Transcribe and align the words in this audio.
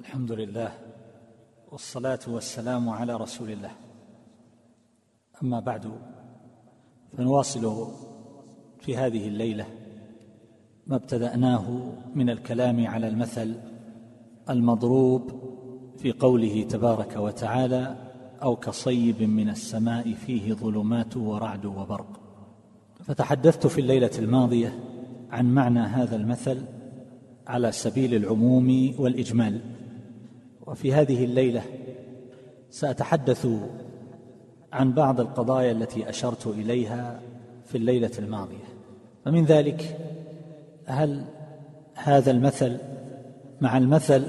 الحمد 0.00 0.32
لله 0.32 0.72
والصلاة 1.72 2.18
والسلام 2.28 2.88
على 2.88 3.16
رسول 3.16 3.50
الله. 3.50 3.70
أما 5.42 5.60
بعد 5.60 5.92
فنواصل 7.16 7.86
في 8.80 8.96
هذه 8.96 9.28
الليلة 9.28 9.66
ما 10.86 10.96
ابتدأناه 10.96 11.92
من 12.14 12.30
الكلام 12.30 12.86
على 12.86 13.08
المثل 13.08 13.54
المضروب 14.50 15.30
في 15.98 16.12
قوله 16.12 16.62
تبارك 16.62 17.16
وتعالى 17.16 17.96
أو 18.42 18.56
كصيب 18.56 19.22
من 19.22 19.48
السماء 19.48 20.14
فيه 20.14 20.52
ظلمات 20.52 21.16
ورعد 21.16 21.64
وبرق. 21.64 22.20
فتحدثت 23.04 23.66
في 23.66 23.80
الليلة 23.80 24.10
الماضية 24.18 24.78
عن 25.30 25.54
معنى 25.54 25.80
هذا 25.80 26.16
المثل 26.16 26.64
على 27.46 27.72
سبيل 27.72 28.14
العموم 28.14 28.94
والإجمال. 28.98 29.79
وفي 30.66 30.92
هذه 30.92 31.24
الليلة 31.24 31.62
سأتحدث 32.70 33.46
عن 34.72 34.92
بعض 34.92 35.20
القضايا 35.20 35.72
التي 35.72 36.08
أشرت 36.08 36.46
إليها 36.46 37.20
في 37.64 37.78
الليلة 37.78 38.10
الماضية. 38.18 38.64
ومن 39.26 39.44
ذلك 39.44 39.98
هل 40.86 41.24
هذا 41.94 42.30
المثل 42.30 42.78
مع 43.60 43.78
المثل 43.78 44.26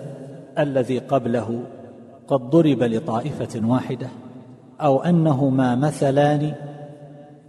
الذي 0.59 0.99
قبله 0.99 1.63
قد 2.27 2.39
ضرب 2.49 2.83
لطائفة 2.83 3.67
واحدة 3.67 4.07
أو 4.81 5.03
أنهما 5.03 5.75
مثلان 5.75 6.55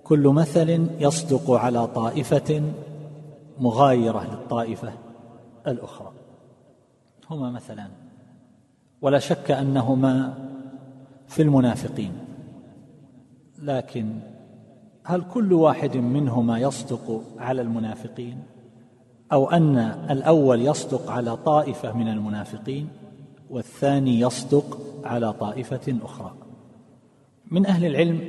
كل 0.04 0.28
مثل 0.28 0.86
يصدق 0.98 1.50
على 1.50 1.86
طائفة 1.86 2.62
مغايرة 3.58 4.24
للطائفة 4.30 4.92
الأخرى؟ 5.66 6.12
هما 7.30 7.50
مثلان. 7.50 7.90
ولا 9.02 9.18
شك 9.18 9.50
أنهما 9.50 10.34
في 11.26 11.42
المنافقين. 11.42 12.12
لكن 13.62 14.18
هل 15.04 15.22
كل 15.34 15.52
واحد 15.52 15.96
منهما 15.96 16.58
يصدق 16.58 17.22
على 17.38 17.62
المنافقين؟ 17.62 18.38
أو 19.32 19.50
أن 19.50 19.78
الأول 20.10 20.60
يصدق 20.60 21.10
على 21.10 21.36
طائفة 21.36 21.92
من 21.92 22.08
المنافقين 22.08 22.88
والثاني 23.50 24.20
يصدق 24.20 24.78
على 25.04 25.32
طائفة 25.32 25.96
أخرى. 26.02 26.34
من 27.50 27.66
أهل 27.66 27.84
العلم 27.84 28.20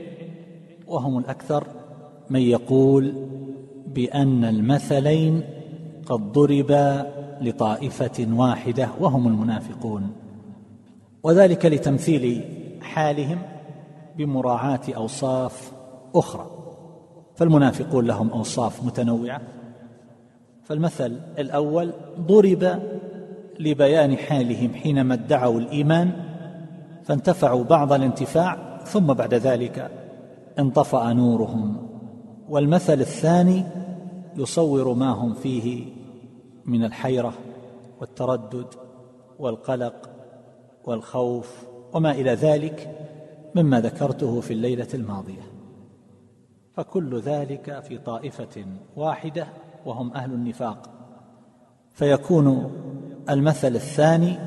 وهم 0.87 1.17
الأكثر 1.17 1.67
من 2.29 2.39
يقول 2.39 3.13
بأن 3.87 4.45
المثلين 4.45 5.41
قد 6.05 6.31
ضربا 6.31 7.13
لطائفة 7.41 8.27
واحدة 8.33 8.89
وهم 8.99 9.27
المنافقون. 9.27 10.11
وذلك 11.23 11.65
لتمثيل 11.65 12.43
حالهم 12.81 13.41
بمراعاة 14.17 14.81
أوصاف 14.95 15.71
أخرى. 16.15 16.49
فالمنافقون 17.35 18.05
لهم 18.05 18.29
أوصاف 18.29 18.83
متنوعة. 18.83 19.41
فالمثل 20.63 21.19
الأول 21.39 21.93
ضرب 22.19 22.79
لبيان 23.59 24.17
حالهم 24.17 24.73
حينما 24.73 25.13
ادعوا 25.13 25.59
الإيمان 25.59 26.11
فانتفعوا 27.03 27.63
بعض 27.63 27.93
الانتفاع 27.93 28.77
ثم 28.83 29.13
بعد 29.13 29.33
ذلك 29.33 29.91
انطفأ 30.59 31.13
نورهم. 31.13 31.87
والمثل 32.49 32.99
الثاني 32.99 33.63
يصور 34.37 34.93
ما 34.93 35.09
هم 35.09 35.33
فيه 35.33 35.85
من 36.65 36.83
الحيرة 36.83 37.33
والتردد 38.01 38.67
والقلق 39.39 40.12
والخوف 40.85 41.63
وما 41.93 42.11
إلى 42.11 42.33
ذلك 42.33 43.07
مما 43.55 43.81
ذكرته 43.81 44.41
في 44.41 44.53
الليلة 44.53 44.87
الماضية. 44.93 45.41
فكل 46.75 47.19
ذلك 47.19 47.79
في 47.79 47.97
طائفة 47.97 48.65
واحدة 48.95 49.47
وهم 49.85 50.13
أهل 50.13 50.33
النفاق. 50.33 50.89
فيكون 51.93 52.71
المثل 53.29 53.75
الثاني 53.75 54.37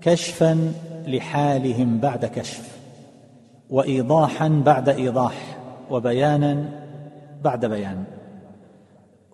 كشفا 0.00 0.72
لحالهم 1.06 1.98
بعد 1.98 2.24
كشف 2.24 2.78
وايضاحا 3.70 4.48
بعد 4.48 4.88
إيضاح 4.88 5.58
وبيانا 5.90 6.68
بعد 7.44 7.66
بيان. 7.66 8.04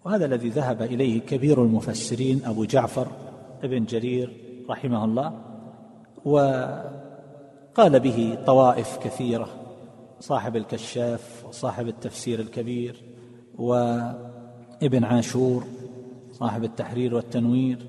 وهذا 0.04 0.26
الذي 0.26 0.48
ذهب 0.48 0.82
إليه 0.82 1.20
كبير 1.20 1.62
المفسرين 1.62 2.40
أبو 2.44 2.64
جعفر 2.64 3.06
ابن 3.62 3.84
جرير 3.84 4.32
رحمه 4.70 5.04
الله 5.04 5.32
وقال 6.26 8.00
به 8.00 8.38
طوائف 8.46 8.98
كثيرة 8.98 9.48
صاحب 10.20 10.56
الكشاف 10.56 11.44
وصاحب 11.48 11.88
التفسير 11.88 12.40
الكبير 12.40 13.02
وابن 13.58 15.04
عاشور 15.04 15.64
صاحب 16.32 16.64
التحرير 16.64 17.14
والتنوير 17.14 17.86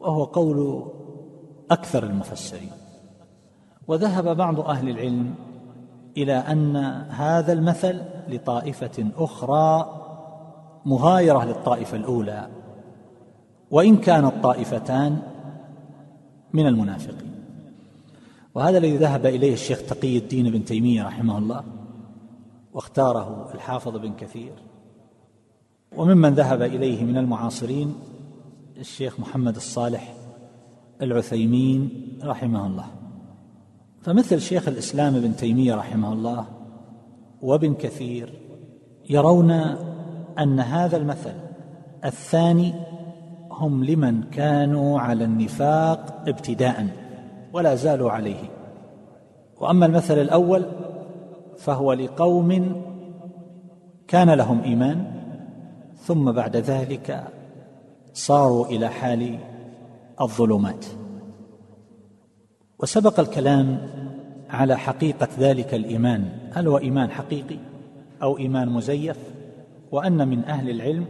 وهو 0.00 0.24
قول 0.24 0.84
أكثر 1.70 2.04
المفسرين. 2.04 2.70
وذهب 3.88 4.36
بعض 4.36 4.60
أهل 4.60 4.88
العلم 4.88 5.34
إلى 6.16 6.32
أن 6.32 6.76
هذا 7.10 7.52
المثل 7.52 8.02
لطائفة 8.28 9.10
أخرى 9.16 10.00
مغايرة 10.86 11.44
للطائفة 11.44 11.96
الأولى 11.96 12.48
وإن 13.70 13.96
كانت 13.96 14.32
طائفتان 14.42 15.22
من 16.52 16.66
المنافقين. 16.66 17.33
وهذا 18.54 18.78
الذي 18.78 18.96
ذهب 18.96 19.26
إليه 19.26 19.52
الشيخ 19.52 19.82
تقي 19.82 20.18
الدين 20.18 20.50
بن 20.50 20.64
تيمية 20.64 21.06
رحمه 21.06 21.38
الله 21.38 21.64
واختاره 22.72 23.50
الحافظ 23.54 23.96
بن 23.96 24.14
كثير. 24.14 24.52
وممن 25.96 26.34
ذهب 26.34 26.62
إليه 26.62 27.04
من 27.04 27.16
المعاصرين 27.16 27.94
الشيخ 28.78 29.20
محمد 29.20 29.56
الصالح 29.56 30.14
العثيمين 31.02 31.90
رحمه 32.24 32.66
الله. 32.66 32.86
فمثل 34.02 34.40
شيخ 34.40 34.68
الإسلام 34.68 35.14
ابن 35.14 35.36
تيمية 35.36 35.74
رحمه 35.74 36.12
الله 36.12 36.46
وابن 37.42 37.74
كثير 37.74 38.32
يرون 39.10 39.50
أن 40.38 40.60
هذا 40.60 40.96
المثل 40.96 41.34
الثاني 42.04 42.74
هم 43.50 43.84
لمن 43.84 44.22
كانوا 44.22 45.00
على 45.00 45.24
النفاق 45.24 46.24
ابتداء. 46.28 47.03
ولا 47.54 47.74
زالوا 47.74 48.10
عليه. 48.10 48.50
وأما 49.60 49.86
المثل 49.86 50.18
الأول 50.18 50.64
فهو 51.58 51.92
لقوم 51.92 52.82
كان 54.08 54.30
لهم 54.30 54.60
إيمان 54.62 55.04
ثم 55.96 56.32
بعد 56.32 56.56
ذلك 56.56 57.24
صاروا 58.12 58.66
إلى 58.66 58.88
حال 58.88 59.38
الظلمات. 60.20 60.86
وسبق 62.78 63.20
الكلام 63.20 63.78
على 64.50 64.78
حقيقة 64.78 65.28
ذلك 65.38 65.74
الإيمان 65.74 66.28
هل 66.52 66.68
هو 66.68 66.78
إيمان 66.78 67.10
حقيقي 67.10 67.58
أو 68.22 68.38
إيمان 68.38 68.68
مزيف؟ 68.68 69.18
وأن 69.92 70.28
من 70.28 70.44
أهل 70.44 70.70
العلم 70.70 71.06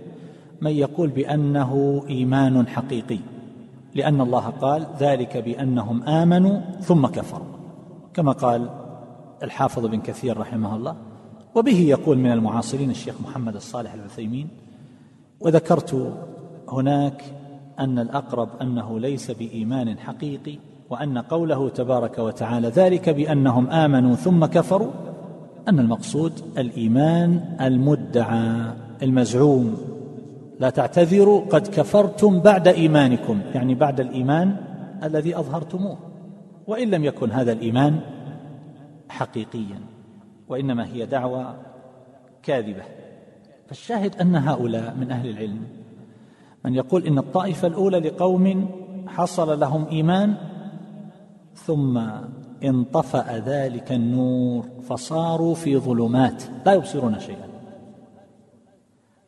من 0.61 0.71
يقول 0.71 1.11
بأنه 1.11 2.03
إيمان 2.09 2.67
حقيقي. 2.69 3.19
لأن 3.95 4.21
الله 4.21 4.41
قال 4.41 4.87
ذلك 5.01 5.37
بأنهم 5.37 6.03
آمنوا 6.03 6.61
ثم 6.81 7.07
كفروا. 7.07 7.47
كما 8.15 8.33
قال 8.33 8.71
الحافظ 9.43 9.87
بن 9.87 10.01
كثير 10.01 10.39
رحمه 10.39 10.77
الله 10.77 10.97
وبه 11.55 11.81
يقول 11.81 12.19
من 12.19 12.33
المعاصرين 12.33 12.91
الشيخ 12.91 13.15
محمد 13.21 13.55
الصالح 13.55 13.95
العثيمين 13.95 14.49
وذكرت 15.41 16.15
هناك 16.69 17.25
أن 17.79 17.99
الأقرب 17.99 18.49
أنه 18.63 19.01
ليس 19.01 19.31
بإيمان 19.31 19.99
حقيقي 19.99 20.59
وأن 20.91 21.19
قوله 21.19 21.69
تبارك 21.69 22.19
وتعالى 22.19 22.69
ذلك 22.69 23.11
بأنهم 23.11 23.71
آمنوا 23.71 24.15
ثم 24.15 24.45
كفروا 24.47 24.91
أن 25.69 25.79
المقصود 25.79 26.33
الإيمان 26.59 27.57
المدعى 27.61 28.73
المزعوم. 29.03 29.94
لا 30.61 30.71
تعتذروا 30.71 31.41
قد 31.41 31.67
كفرتم 31.67 32.41
بعد 32.41 32.69
إيمانكم 32.69 33.41
يعني 33.55 33.75
بعد 33.75 34.01
الإيمان 34.01 34.57
الذي 35.03 35.39
أظهرتموه. 35.39 35.99
وإن 36.67 36.91
لم 36.91 37.05
يكن 37.05 37.31
هذا 37.31 37.53
الإيمان 37.53 38.01
حقيقيا 39.09 39.81
وإنما 40.49 40.87
هي 40.87 41.07
دعوى 41.07 41.57
كاذبة. 42.43 42.83
فالشاهد 43.67 44.17
أن 44.17 44.37
هؤلاء 44.37 44.95
من 45.01 45.11
أهل 45.11 45.31
العلم 45.31 45.63
من 46.65 46.75
يقول 46.75 47.07
إن 47.07 47.19
الطائفة 47.19 47.69
الأولى 47.69 47.99
لقوم 47.99 48.69
حصل 49.07 49.61
لهم 49.61 49.87
إيمان 49.87 50.35
ثم 51.55 52.01
انطفأ 52.65 53.39
ذلك 53.39 53.93
النور 53.93 54.65
فصاروا 54.89 55.55
في 55.55 55.77
ظلمات 55.77 56.43
لا 56.67 56.73
يبصرون 56.73 57.19
شيئا. 57.19 57.54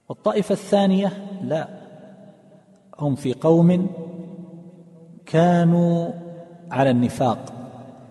والطائفة 0.08 0.53
الثانية 0.53 1.12
لا. 1.43 1.69
هم 2.99 3.14
في 3.14 3.35
قوم 3.35 3.91
كانوا 5.26 6.11
على 6.70 6.91
النفاق 6.91 7.53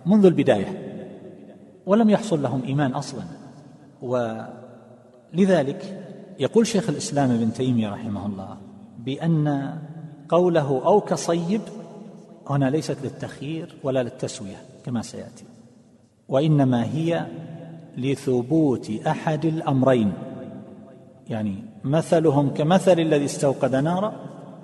منذ 0.06 0.26
البداية 0.26 0.82
ولم 1.86 2.10
يحصل 2.10 2.42
لهم 2.42 2.64
إيمان 2.64 2.92
أصلا. 2.92 3.24
ولذلك 4.02 6.02
يقول 6.40 6.68
شيخ 6.68 6.90
الإسلام 6.90 7.32
ابن 7.32 7.54
تيمية 7.54 7.90
رحمه 7.90 8.26
الله 8.26 8.58
بأن 9.00 9.74
قوله 10.30 10.86
أو 10.86 11.02
كصيب 11.02 11.62
هنا 12.50 12.70
ليست 12.70 12.98
للتخيير 13.04 13.76
ولا 13.84 14.04
للتسوية 14.04 14.58
كما 14.86 15.02
سيأتي. 15.02 15.46
وإنما 16.30 16.86
هي 16.86 17.26
لثبوت 17.98 18.92
أحد 19.08 19.46
الأمرين. 19.46 20.14
يعني 21.30 21.56
مثلهم 21.86 22.50
كمثل 22.50 23.00
الذي 23.00 23.26
استوقد 23.26 23.76
نارا 23.76 24.14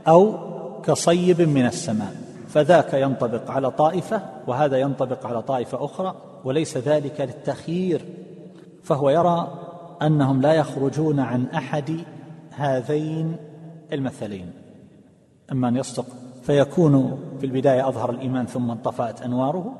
أو 0.07 0.33
كصيب 0.81 1.41
من 1.41 1.65
السماء 1.65 2.15
فذاك 2.47 2.93
ينطبق 2.93 3.51
على 3.51 3.71
طائفة 3.71 4.21
وهذا 4.47 4.77
ينطبق 4.77 5.25
على 5.25 5.41
طائفة 5.41 5.85
أخرى 5.85 6.15
وليس 6.43 6.77
ذلك 6.77 7.21
للتخيير 7.21 8.05
فهو 8.83 9.09
يرى 9.09 9.57
أنهم 10.01 10.41
لا 10.41 10.53
يخرجون 10.53 11.19
عن 11.19 11.45
أحد 11.45 11.99
هذين 12.51 13.35
المثلين. 13.93 14.51
أما 15.51 15.67
أن 15.67 15.75
يصدق 15.75 16.05
فيكون 16.43 17.19
في 17.39 17.45
البداية 17.45 17.87
أظهر 17.87 18.09
الإيمان 18.09 18.45
ثم 18.45 18.71
انطفأت 18.71 19.21
أنواره 19.21 19.73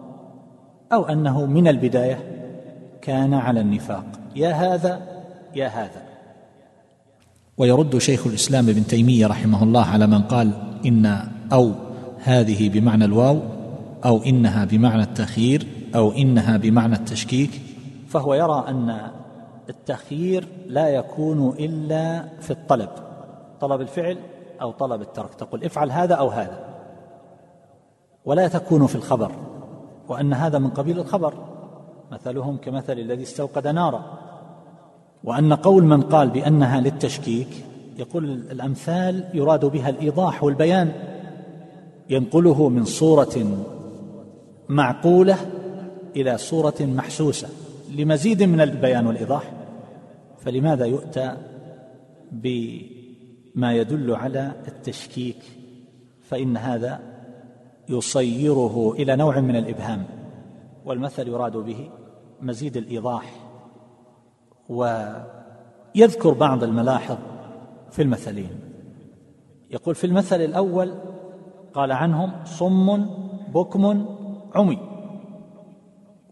أو 0.94 1.06
أنه 1.06 1.46
من 1.46 1.68
البداية 1.68 2.20
كان 3.02 3.34
على 3.34 3.62
النفاق. 3.62 4.06
يا 4.36 4.52
هذا 4.52 5.02
يا 5.56 5.68
هذا. 5.68 6.11
ويرد 7.62 7.98
شيخ 7.98 8.28
الإسلام 8.28 8.70
ابن 8.70 8.88
تيمية 8.88 9.28
رحمه 9.28 9.64
الله 9.64 9.86
على 9.86 10.08
من 10.08 10.22
قال 10.22 10.52
إن 10.86 11.28
أو 11.54 11.72
هذه 12.18 12.70
بمعنى 12.70 13.06
الواو 13.06 13.40
أو 14.06 14.18
إنها 14.18 14.66
بمعنى 14.66 15.04
التخيير 15.04 15.68
أو 15.96 16.12
إنها 16.12 16.58
بمعنى 16.58 16.96
التشكيك 16.96 17.62
فهو 18.08 18.34
يرى 18.34 18.66
أن 18.68 19.12
التخيير 19.70 20.48
لا 20.68 20.90
يكون 20.90 21.50
إلا 21.60 22.26
في 22.40 22.52
الطلب 22.52 22.90
طلب 23.60 23.82
الفعل 23.82 24.18
أو 24.62 24.72
طلب 24.72 25.02
الترك 25.02 25.34
تقول 25.34 25.64
افعل 25.64 25.92
هذا 25.92 26.16
أو 26.16 26.30
هذا 26.30 26.60
ولا 28.26 28.48
تكون 28.48 28.88
في 28.88 28.96
الخبر 28.96 29.32
وأن 30.08 30.34
هذا 30.34 30.60
من 30.60 30.70
قبيل 30.70 31.00
الخبر 31.00 31.34
مثلهم 32.12 32.58
كمثل 32.58 32.94
الذي 32.94 33.24
استوقد 33.24 33.68
نارا. 33.68 34.31
وأن 35.24 35.54
قول 35.54 35.84
من 35.84 36.02
قال 36.02 36.30
بأنها 36.30 36.82
للتشكيك 36.82 37.48
يقول 37.98 38.26
الأمثال 38.26 39.24
يراد 39.34 39.66
بها 39.66 39.90
الإيضاح 39.90 40.44
والبيان. 40.44 40.92
ينقله 42.10 42.70
من 42.70 42.86
صورة 42.86 43.58
معقولة 44.70 45.38
إلى 46.16 46.38
صورة 46.38 46.76
محسوسة. 46.80 47.50
لمزيد 47.96 48.44
من 48.44 48.62
البيان 48.62 49.08
والإيضاح 49.08 49.52
فلماذا 50.40 50.86
يؤتى 50.86 51.38
بما 52.32 53.74
يدل 53.74 54.16
على 54.16 54.52
التشكيك؟ 54.68 55.38
فإن 56.22 56.58
هذا 56.58 57.00
يصيره 57.90 58.94
إلى 59.00 59.16
نوع 59.16 59.40
من 59.40 59.56
الإبهام 59.56 60.04
والمثل 60.86 61.28
يراد 61.28 61.58
به 61.58 61.90
مزيد 62.42 62.78
الإيضاح. 62.78 63.41
ويذكر 64.72 66.34
بعض 66.34 66.64
الملاحظ 66.64 67.18
في 67.92 68.02
المثلين. 68.02 68.50
يقول 69.72 69.96
في 69.96 70.08
المثل 70.08 70.42
الأول 70.42 70.94
قال 71.74 71.92
عنهم 71.92 72.32
صم 72.46 73.06
بكم 73.54 74.06
عمي. 74.56 74.80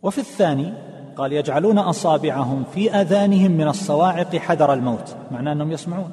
وفي 0.03 0.17
الثاني 0.17 0.73
قال 1.15 1.33
يجعلون 1.33 1.77
أصابعهم 1.77 2.63
في 2.63 2.91
آذانهم 2.91 3.51
من 3.51 3.67
الصواعق 3.67 4.35
حذر 4.35 4.73
الموت 4.73 5.15
معناه 5.31 5.53
أنهم 5.53 5.71
يسمعون. 5.71 6.11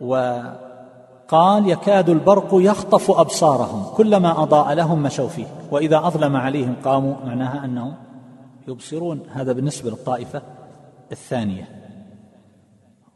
وقال 0.00 1.68
يكاد 1.70 2.08
البرق 2.08 2.48
يخطف 2.52 3.10
أبصارهم 3.10 3.84
كلما 3.96 4.42
أضاء 4.42 4.74
لهم 4.74 5.02
مشوا 5.02 5.28
فيه 5.28 5.46
وإذا 5.70 5.98
أظلم 5.98 6.36
عليهم 6.36 6.76
قاموا 6.84 7.14
معناها 7.26 7.64
أنهم 7.64 7.94
يبصرون 8.68 9.22
هذا 9.32 9.52
بالنسبة 9.52 9.90
للطائفة 9.90 10.42
الثانية. 11.12 11.68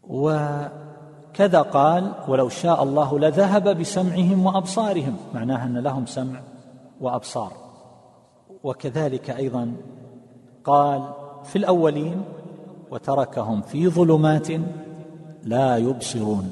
وكذا 0.08 1.62
قال 1.62 2.12
ولو 2.28 2.48
شاء 2.48 2.82
الله 2.82 3.18
لذهب 3.18 3.78
بسمعهم 3.78 4.46
وأبصارهم. 4.46 5.16
معناها 5.34 5.66
أن 5.66 5.78
لهم 5.78 6.06
سمع 6.06 6.40
وأبصار. 7.00 7.52
وكذلك 8.62 9.30
أيضا 9.30 9.72
قال 10.64 11.08
في 11.44 11.56
الأولين 11.56 12.22
وتركهم 12.90 13.62
في 13.62 13.88
ظلمات 13.88 14.48
لا 15.42 15.76
يبصرون. 15.76 16.50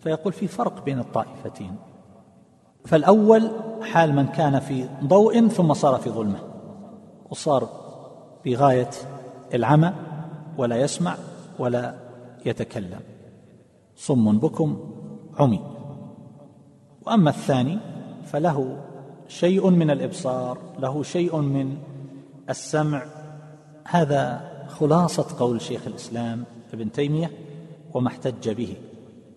فيقول 0.00 0.32
في 0.32 0.46
فرق 0.46 0.84
بين 0.84 0.98
الطائفتين. 0.98 1.76
فالأول 2.84 3.50
حال 3.82 4.14
من 4.14 4.26
كان 4.26 4.58
في 4.58 4.88
ضوء 5.04 5.48
ثم 5.48 5.74
صار 5.74 5.98
في 6.00 6.10
ظلمة 6.10 6.38
وصار 7.30 7.87
في 8.44 8.56
غايه 8.56 8.90
العمى 9.54 9.92
ولا 10.58 10.76
يسمع 10.76 11.16
ولا 11.58 11.94
يتكلم. 12.46 13.00
صم 13.96 14.38
بكم 14.38 14.78
عمي. 15.38 15.60
وأما 17.06 17.30
الثاني 17.30 17.78
فله 18.24 18.76
شيء 19.28 19.70
من 19.70 19.90
الإبصار 19.90 20.58
له 20.78 21.02
شيء 21.02 21.36
من 21.36 21.76
السمع. 22.50 23.02
هذا 23.84 24.50
خلاصة 24.68 25.26
قول 25.38 25.60
شيخ 25.60 25.86
الإسلام 25.86 26.44
ابن 26.72 26.92
تيمية 26.92 27.30
وما 27.94 28.08
احتج 28.08 28.50
به. 28.50 28.76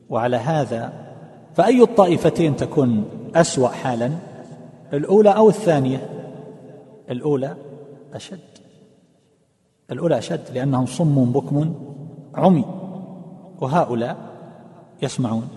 وعلى 0.10 0.38
هذا 0.38 0.94
فأي 1.54 1.82
الطائفتين 1.82 2.56
تكون 2.56 3.06
أسوأ 3.36 3.68
حالا 3.68 4.12
الأولى 4.94 5.30
أو 5.30 5.50
الثانية؟ 5.50 6.10
الأولى 7.10 7.56
أشد. 8.14 8.51
الأولى 9.92 10.18
أشد 10.18 10.42
لأنهم 10.54 10.86
صم 10.86 11.32
بكم 11.32 11.74
عمي 12.36 12.66
وهؤلاء 13.62 14.18
يسمعون. 15.02 15.48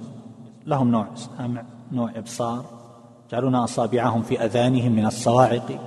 لهم 0.67 0.91
نوع 0.91 1.07
سمع 1.15 1.63
نوع 1.93 2.11
إبصار. 2.17 2.65
يجعلون 3.29 3.55
أصابعهم 3.55 4.23
في 4.23 4.45
أذانهم 4.45 4.93
من 4.93 5.07
الصواعق. 5.07 5.79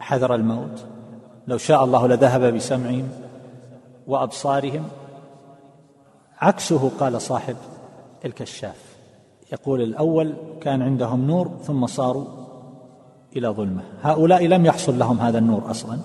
حذر 0.00 0.34
الموت. 0.34 0.84
لو 1.46 1.58
شاء 1.58 1.84
الله 1.84 2.08
لذهب 2.08 2.54
بسمعهم 2.54 3.08
وأبصارهم. 4.06 4.84
عكسه 6.38 6.90
قال 7.00 7.22
صاحب 7.22 7.56
الكشاف. 8.24 8.96
يقول 9.52 9.82
الأول 9.82 10.34
كان 10.60 10.82
عندهم 10.82 11.26
نور 11.26 11.50
ثم 11.62 11.86
صاروا 11.86 12.24
إلى 13.36 13.48
ظلمة. 13.48 13.82
هؤلاء 14.02 14.46
لم 14.46 14.66
يحصل 14.66 14.98
لهم 14.98 15.18
هذا 15.18 15.38
النور 15.38 15.70
أصلا. 15.70 15.98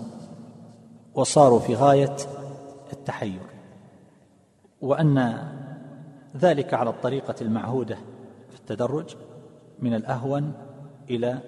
وصاروا 1.19 1.59
في 1.59 1.75
غاية 1.75 2.15
التحير. 2.93 3.41
وأن 4.81 5.47
ذلك 6.37 6.73
على 6.73 6.89
الطريقة 6.89 7.35
المعهودة 7.41 7.95
في 8.49 8.59
التدرج 8.59 9.15
من 9.79 9.93
الأهون 9.93 10.53
إلى 11.09 11.39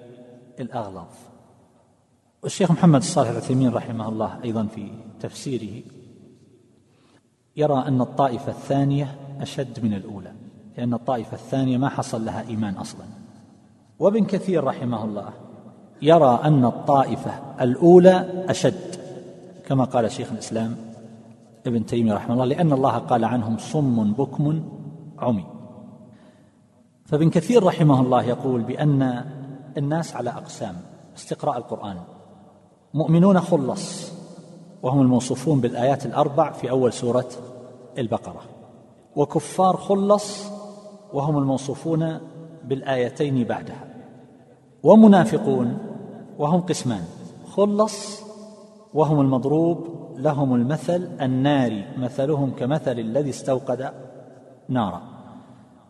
الاغلظ 0.60 1.08
والشيخ 2.44 2.72
محمد 2.72 3.00
الصالح 3.00 3.30
العثيمين 3.30 3.74
رحمه 3.74 4.10
الله 4.10 4.40
أيضا 4.44 4.66
في 4.66 4.92
تفسيره 5.20 5.84
يرى 7.56 7.84
أن 7.88 8.02
الطائفة 8.02 8.52
الثانية 8.52 9.16
أشد 9.42 9.84
من 9.84 9.94
الأولى 9.94 10.34
لأن 10.78 10.94
الطائفة 10.94 11.34
الثانية 11.34 11.78
ما 11.78 11.90
حصل 11.90 12.26
لها 12.26 12.48
إيمان 12.48 12.74
أصلا. 12.74 13.06
وابن 14.00 14.26
كثير 14.26 14.64
رحمه 14.64 15.06
الله 15.06 15.30
يرى 16.02 16.40
أن 16.44 16.66
الطائفة 16.66 17.32
الأولى 17.62 18.46
أشد. 18.50 19.01
كما 19.66 19.84
قال 19.84 20.12
شيخ 20.12 20.32
الإسلام 20.32 20.76
ابن 21.68 21.86
تيمية 21.86 22.14
رحمه 22.14 22.34
الله 22.34 22.46
لأن 22.46 22.74
الله 22.74 22.98
قال 22.98 23.26
عنهم 23.26 23.58
صم 23.58 24.14
بكم 24.14 24.64
عمي. 25.20 25.46
فابن 27.06 27.30
كثير 27.30 27.64
رحمه 27.64 28.02
الله 28.02 28.24
يقول 28.24 28.62
بأن 28.62 29.26
الناس 29.78 30.16
على 30.16 30.30
أقسام 30.30 30.76
استقراء 31.18 31.58
القرآن 31.58 31.98
مؤمنون 32.94 33.40
خلص 33.40 34.12
وهم 34.84 35.02
الموصوفون 35.02 35.62
بالآيات 35.62 36.06
الأربع 36.06 36.52
في 36.52 36.70
أول 36.70 36.94
سورة 36.94 37.30
البقرة. 37.98 38.42
وكفار 39.16 39.78
خلص 39.78 40.52
وهم 41.14 41.38
الموصوفون 41.38 42.20
بالآيتين 42.64 43.44
بعدها. 43.44 43.88
ومنافقون 44.84 45.78
وهم 46.40 46.62
قسمان 46.62 47.04
خلص 47.52 48.21
وهم 48.94 49.22
المضروب 49.22 49.88
لهم 50.18 50.56
المثل 50.56 51.10
النار 51.22 51.84
مثلهم 51.98 52.52
كمثل 52.52 53.00
الذي 53.00 53.30
استوقد 53.30 53.92
نارا. 54.70 55.02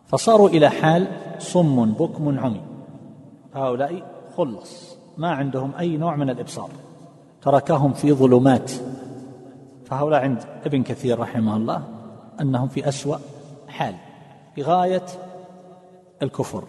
فصاروا 0.06 0.48
إلى 0.48 0.68
حال 0.68 1.06
صم 1.38 1.92
بكم 1.92 2.38
عمي. 2.38 2.60
هؤلاء 3.54 4.02
خلص 4.36 4.98
ما 5.16 5.30
عندهم 5.30 5.74
أي 5.78 5.96
نوع 5.96 6.16
من 6.16 6.30
الإبصار. 6.30 6.70
تركهم 7.42 7.92
في 7.92 8.12
ظلمات. 8.12 8.70
فهؤلاء 9.84 10.20
عند 10.20 10.38
ابن 10.66 10.82
كثير 10.82 11.18
رحمه 11.18 11.56
الله 11.56 11.82
أنهم 12.40 12.68
في 12.68 12.88
أسوأ 12.88 13.16
حال 13.68 13.94
في 14.54 14.62
غاية 14.62 15.06
الكفر 16.22 16.64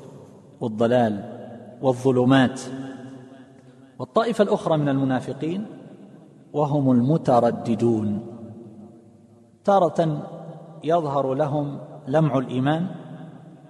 والضلال 0.61 1.23
والظلمات. 1.81 2.61
والطائفة 3.99 4.43
الأخرى 4.43 4.77
من 4.77 4.89
المنافقين 4.89 5.65
وهم 6.53 6.91
المترددون. 6.91 8.27
تارة 9.63 10.29
يظهر 10.83 11.33
لهم 11.33 11.79
لمع 12.07 12.38
الإيمان 12.38 12.88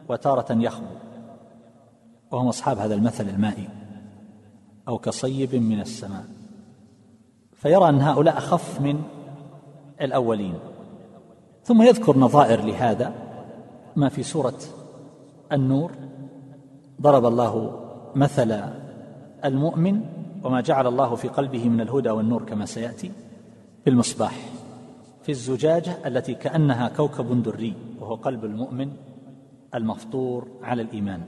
وتارة 0.09 0.45
يخبو. 0.51 0.95
وهم 2.31 2.47
أصحاب 2.47 2.77
هذا 2.77 2.95
المثل 2.95 3.29
المائي 3.29 3.67
أو 4.87 4.97
كصيب 4.97 5.55
من 5.55 5.79
السماء. 5.81 6.25
فيرى 7.53 7.89
أن 7.89 8.01
هؤلاء 8.01 8.37
أخف 8.37 8.81
من 8.81 9.01
الأولين. 10.01 10.55
ثم 11.63 11.81
يذكر 11.81 12.17
نظائر 12.17 12.65
لهذا. 12.65 13.13
ما 13.95 14.09
في 14.09 14.23
سورة 14.23 14.59
النور. 15.51 15.91
ضرب 17.01 17.25
الله 17.25 17.79
مثل 18.15 18.61
المؤمن 19.45 20.22
وما 20.43 20.61
جعل 20.61 20.87
الله 20.87 21.15
في 21.15 21.27
قلبه 21.27 21.69
من 21.69 21.81
الهدى 21.81 22.09
والنور 22.09 22.43
كما 22.43 22.65
سيأتي 22.65 23.11
بالمصباح 23.85 24.35
في 25.23 25.29
الزجاجة 25.29 25.97
التي 26.05 26.33
كأنها 26.33 26.89
كوكب 26.89 27.43
دري 27.43 27.73
وهو 27.99 28.15
قلب 28.15 28.45
المؤمن 28.45 28.91
المفطور 29.75 30.47
على 30.63 30.81
الإيمان. 30.81 31.21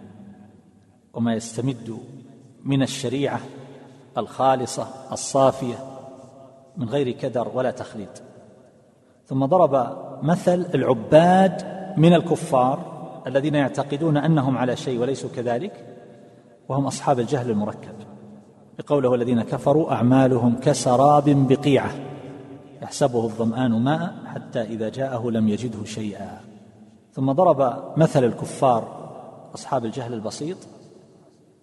وما 1.13 1.33
يستمد 1.33 1.97
من 2.63 2.81
الشريعة 2.81 3.39
الخالصة 4.17 4.87
الصافية 5.11 5.75
من 6.77 6.89
غير 6.89 7.11
كدر 7.11 7.51
ولا 7.53 7.71
تخليد 7.71 8.09
ثم 9.25 9.45
ضرب 9.45 9.97
مثل 10.23 10.65
العباد 10.73 11.75
من 11.97 12.13
الكفار 12.13 12.95
الذين 13.27 13.55
يعتقدون 13.55 14.17
أنهم 14.17 14.57
على 14.57 14.75
شيء 14.75 14.99
وليسوا 14.99 15.29
كذلك 15.35 15.95
وهم 16.69 16.85
أصحاب 16.85 17.19
الجهل 17.19 17.49
المركب. 17.49 18.04
بقوله 18.79 19.15
الذين 19.15 19.41
كفروا 19.41 19.91
أعمالهم 19.91 20.55
كسراب 20.55 21.47
بقيعة 21.47 21.91
يحسبه 22.81 23.23
الظمآن 23.23 23.71
ماء 23.71 24.13
حتى 24.25 24.61
إذا 24.61 24.89
جاءه 24.89 25.29
لم 25.31 25.49
يجده 25.49 25.83
شيئا. 25.85 26.39
ثم 27.13 27.31
ضرب 27.31 27.83
مثل 27.97 28.23
الكفار 28.23 28.87
أصحاب 29.55 29.85
الجهل 29.85 30.13
البسيط 30.13 30.57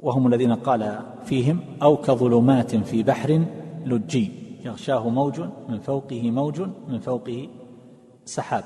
وهم 0.00 0.26
الذين 0.26 0.54
قال 0.54 1.00
فيهم 1.25 1.61
أو 1.83 1.97
كظلمات 1.97 2.76
في 2.76 3.02
بحر 3.02 3.45
لجي 3.85 4.33
يغشاه 4.64 5.09
موج 5.09 5.40
من 5.69 5.78
فوقه 5.78 6.31
موج 6.31 6.61
من 6.88 7.00
فوقه 7.00 7.49
سحاب. 8.25 8.64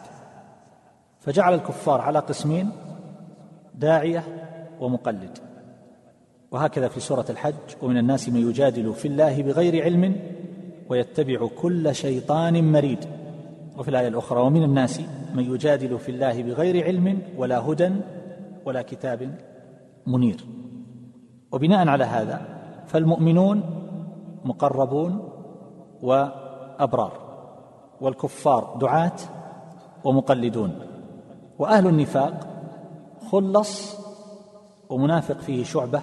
فجعل 1.21 1.55
الكفار 1.55 2.01
على 2.01 2.19
قسمين 2.19 2.71
داعية 3.75 4.25
ومقلد. 4.81 5.39
وهكذا 6.51 6.89
في 6.89 7.01
سورة 7.01 7.25
الحج 7.31 7.55
ومن 7.83 7.99
الناس 7.99 8.29
من 8.29 8.51
يجادل 8.51 8.95
في 8.95 9.09
الله 9.09 9.43
بغير 9.43 9.85
علم 9.85 10.17
ويتبع 10.89 11.49
كل 11.63 11.95
شيطان 11.95 12.73
مريد. 12.73 13.05
وفي 13.79 13.89
الآية 13.89 14.09
الأخرى 14.09 14.41
ومن 14.41 14.63
الناس 14.63 15.01
من 15.35 15.55
يجادل 15.55 15.99
في 15.99 16.09
الله 16.09 16.43
بغير 16.43 16.85
علم 16.85 17.19
ولا 17.37 17.59
هدى 17.59 17.91
ولا 18.65 18.83
كتاب 18.83 19.39
منير. 20.07 20.45
وبناء 21.53 21.89
على 21.89 22.05
هذا 22.05 22.41
فالمؤمنون 22.87 23.63
مقربون 24.45 25.29
وأبرار 26.03 27.13
والكفار 28.01 28.77
دعاة 28.81 29.17
ومقلدون. 30.05 30.75
وأهل 31.59 31.87
النفاق 31.87 32.47
خلص 33.31 33.97
ومنافق 34.91 35.41
فيه 35.41 35.65
شعبة 35.65 36.03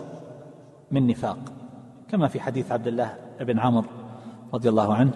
من 0.92 1.08
نفاق 1.08 1.38
كما 2.10 2.28
في 2.28 2.40
حديث 2.40 2.72
عبد 2.72 2.88
الله 2.88 3.16
بن 3.42 3.60
عمرو 3.60 3.88
رضي 4.54 4.70
الله 4.70 4.94
عنه 4.94 5.12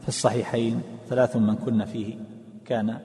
في 0.00 0.08
الصحيحين 0.08 0.82
ثلاث 1.08 1.36
من 1.36 1.54
كن 1.54 1.84
فيه 1.84 2.18
كان 2.64 2.98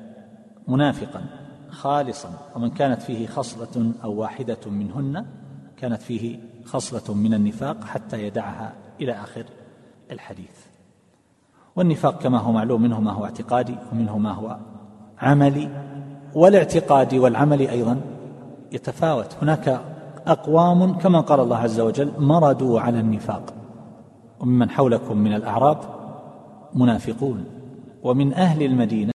منافقا 0.68 1.24
خالصا 1.70 2.30
ومن 2.56 2.70
كانت 2.70 3.02
فيه 3.02 3.28
خصلة 3.28 3.94
أو 4.04 4.14
واحدة 4.14 4.58
منهن 4.66 5.26
كانت 5.78 6.02
فيه 6.02 6.40
خصلة 6.66 7.16
من 7.16 7.34
النفاق 7.34 7.84
حتى 7.84 8.24
يدعها 8.24 8.74
إلى 9.02 9.12
آخر 9.12 9.46
الحديث. 10.12 10.66
والنفاق 11.76 12.22
كما 12.22 12.38
هو 12.38 12.52
معلوم 12.52 12.82
منه 12.82 13.00
ما 13.00 13.12
هو 13.12 13.26
اعتقادي 13.26 13.76
ومنه 13.92 14.18
ما 14.18 14.32
هو 14.32 14.58
عملي 15.20 15.70
والاعتقاد 16.36 17.14
والعمل 17.14 17.62
أيضا 17.62 18.02
يتفاوت. 18.72 19.36
هناك 19.42 19.93
أقوام 20.28 20.94
كما 20.98 21.20
قال 21.20 21.40
الله 21.40 21.58
عز 21.58 21.80
وجل 21.80 22.12
مردوا 22.20 22.80
على 22.80 23.00
النفاق. 23.00 23.54
وممن 24.40 24.70
حولكم 24.70 25.18
من 25.18 25.34
الأعراب 25.34 25.78
منافقون. 26.76 27.46
ومن 28.04 28.34
أهل 28.34 28.64
المدينة 28.64 29.13